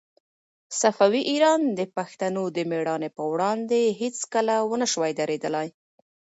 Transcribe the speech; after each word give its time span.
صفوي 0.79 1.21
ایران 1.31 1.61
د 1.77 1.79
پښتنو 1.95 2.43
د 2.55 2.57
مېړانې 2.69 3.09
په 3.17 3.23
وړاندې 3.33 3.81
هيڅکله 4.01 4.55
ونه 4.69 4.87
شوای 4.93 5.11
درېدلای. 5.19 5.67